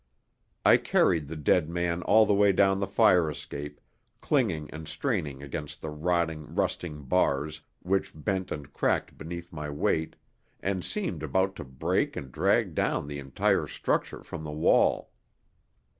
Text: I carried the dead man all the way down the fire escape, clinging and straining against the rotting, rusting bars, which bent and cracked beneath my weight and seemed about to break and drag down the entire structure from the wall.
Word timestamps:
I 0.65 0.77
carried 0.77 1.27
the 1.27 1.35
dead 1.35 1.69
man 1.69 2.01
all 2.01 2.25
the 2.25 2.33
way 2.33 2.51
down 2.53 2.79
the 2.79 2.87
fire 2.87 3.29
escape, 3.29 3.79
clinging 4.19 4.67
and 4.71 4.87
straining 4.87 5.43
against 5.43 5.79
the 5.79 5.91
rotting, 5.91 6.55
rusting 6.55 7.03
bars, 7.03 7.61
which 7.83 8.11
bent 8.15 8.51
and 8.51 8.73
cracked 8.73 9.15
beneath 9.15 9.53
my 9.53 9.69
weight 9.69 10.15
and 10.59 10.83
seemed 10.83 11.21
about 11.21 11.55
to 11.57 11.63
break 11.63 12.15
and 12.15 12.31
drag 12.31 12.73
down 12.73 13.05
the 13.07 13.19
entire 13.19 13.67
structure 13.67 14.23
from 14.23 14.43
the 14.43 14.49
wall. 14.49 15.11